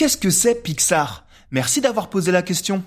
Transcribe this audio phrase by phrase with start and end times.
[0.00, 1.26] Qu'est-ce que c'est Pixar?
[1.50, 2.82] Merci d'avoir posé la question.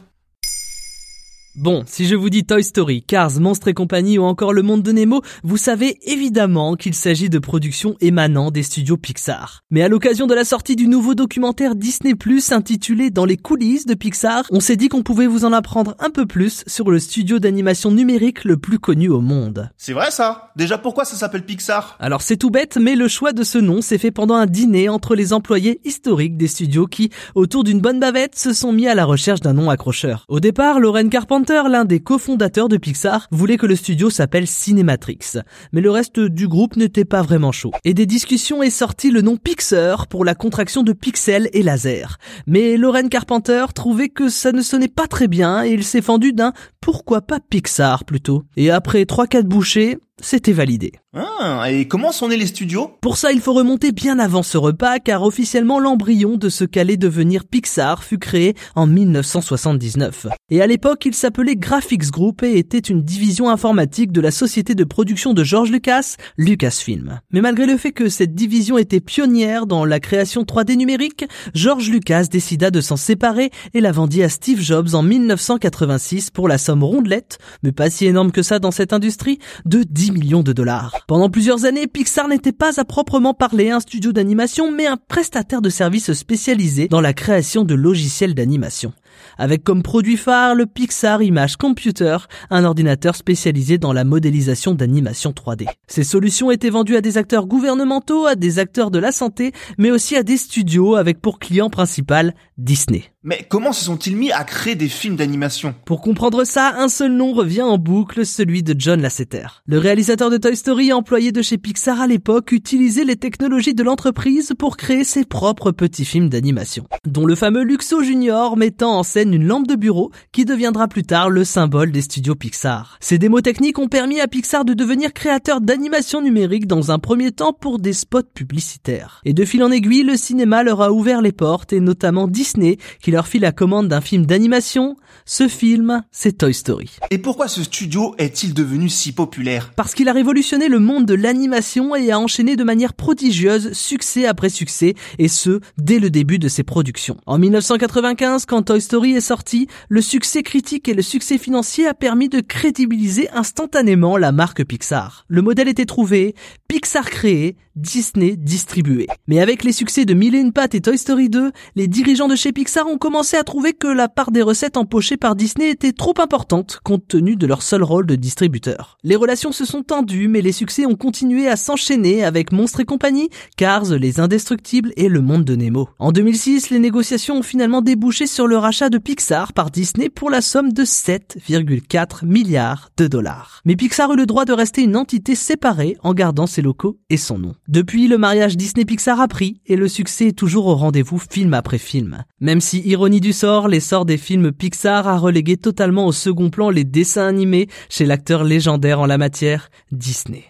[1.55, 4.81] Bon, si je vous dis Toy Story, Cars, Monstres et compagnie ou encore Le Monde
[4.81, 9.59] de Nemo, vous savez évidemment qu'il s'agit de productions émanant des studios Pixar.
[9.69, 12.15] Mais à l'occasion de la sortie du nouveau documentaire Disney+,
[12.49, 16.09] intitulé Dans les coulisses de Pixar, on s'est dit qu'on pouvait vous en apprendre un
[16.09, 19.69] peu plus sur le studio d'animation numérique le plus connu au monde.
[19.77, 20.49] C'est vrai ça?
[20.55, 21.97] Déjà pourquoi ça s'appelle Pixar?
[21.99, 24.89] Alors c'est tout bête, mais le choix de ce nom s'est fait pendant un dîner
[24.89, 28.95] entre les employés historiques des studios qui, autour d'une bonne bavette, se sont mis à
[28.95, 30.25] la recherche d'un nom accrocheur.
[30.29, 35.39] Au départ, Lauren Carpenter l'un des cofondateurs de Pixar, voulait que le studio s'appelle Cinematrix.
[35.71, 37.71] Mais le reste du groupe n'était pas vraiment chaud.
[37.83, 42.17] Et des discussions est sorti le nom Pixar pour la contraction de pixel et laser.
[42.47, 46.33] Mais Lauren Carpenter trouvait que ça ne sonnait pas très bien et il s'est fendu
[46.33, 48.43] d'un pourquoi pas Pixar plutôt.
[48.57, 50.91] Et après 3-4 bouchées, c'était validé.
[51.15, 52.91] Ah, et comment sont nés les studios?
[53.01, 56.97] Pour ça, il faut remonter bien avant ce repas, car officiellement l'embryon de ce qu'allait
[56.97, 60.27] devenir Pixar fut créé en 1979.
[60.49, 64.75] Et à l'époque, il s'appelait Graphics Group et était une division informatique de la société
[64.75, 67.19] de production de George Lucas, Lucasfilm.
[67.31, 71.89] Mais malgré le fait que cette division était pionnière dans la création 3D numérique, George
[71.89, 76.57] Lucas décida de s'en séparer et la vendit à Steve Jobs en 1986 pour la
[76.57, 80.53] somme rondelette, mais pas si énorme que ça dans cette industrie, de 10 millions de
[80.53, 81.05] dollars.
[81.07, 85.61] Pendant plusieurs années, Pixar n'était pas à proprement parler un studio d'animation, mais un prestataire
[85.61, 88.93] de services spécialisé dans la création de logiciels d'animation
[89.37, 92.17] avec comme produit phare le Pixar Image Computer,
[92.49, 95.67] un ordinateur spécialisé dans la modélisation d'animation 3D.
[95.87, 99.91] Ces solutions étaient vendues à des acteurs gouvernementaux, à des acteurs de la santé, mais
[99.91, 103.03] aussi à des studios avec pour client principal Disney.
[103.25, 105.73] Mais comment se sont-ils mis à créer des films d'animation?
[105.85, 109.47] Pour comprendre ça, un seul nom revient en boucle, celui de John Lasseter.
[109.65, 113.83] Le réalisateur de Toy Story, employé de chez Pixar à l'époque, utilisait les technologies de
[113.83, 119.02] l'entreprise pour créer ses propres petits films d'animation, dont le fameux Luxo Junior mettant en
[119.03, 122.97] scène une lampe de bureau qui deviendra plus tard le symbole des studios Pixar.
[122.99, 127.31] Ces démos techniques ont permis à Pixar de devenir créateur d'animation numérique dans un premier
[127.31, 129.21] temps pour des spots publicitaires.
[129.25, 132.77] Et de fil en aiguille, le cinéma leur a ouvert les portes et notamment Disney
[133.01, 134.95] qui leur fit la commande d'un film d'animation.
[135.25, 136.89] Ce film, c'est Toy Story.
[137.11, 139.71] Et pourquoi ce studio est-il devenu si populaire?
[139.75, 144.25] Parce qu'il a révolutionné le monde de l'animation et a enchaîné de manière prodigieuse succès
[144.25, 147.17] après succès, et ce, dès le début de ses productions.
[147.25, 151.93] En 1995, quand Toy Story est sorti, le succès critique et le succès financier a
[151.93, 155.25] permis de crédibiliser instantanément la marque Pixar.
[155.27, 156.35] Le modèle était trouvé,
[156.67, 159.07] Pixar créé, Disney distribué.
[159.27, 162.27] Mais avec les succès de Mille et une pattes et Toy Story 2, les dirigeants
[162.27, 165.69] de chez Pixar ont commencé à trouver que la part des recettes empochées par Disney
[165.69, 168.97] était trop importante compte tenu de leur seul rôle de distributeur.
[169.03, 172.85] Les relations se sont tendues, mais les succès ont continué à s'enchaîner avec Monstres et
[172.85, 175.89] compagnie, Cars, Les Indestructibles et Le Monde de Nemo.
[175.97, 178.57] En 2006, les négociations ont finalement débouché sur le
[178.89, 183.61] de Pixar par Disney pour la somme de 7,4 milliards de dollars.
[183.65, 187.17] Mais Pixar eut le droit de rester une entité séparée en gardant ses locaux et
[187.17, 187.55] son nom.
[187.67, 191.77] Depuis, le mariage Disney-Pixar a pris et le succès est toujours au rendez-vous film après
[191.77, 192.23] film.
[192.39, 196.69] Même si, ironie du sort, l'essor des films Pixar a relégué totalement au second plan
[196.69, 200.43] les dessins animés chez l'acteur légendaire en la matière, Disney.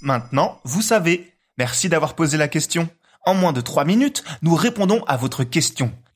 [0.00, 1.32] Maintenant, vous savez.
[1.58, 2.88] Merci d'avoir posé la question.
[3.24, 5.92] En moins de 3 minutes, nous répondons à votre question.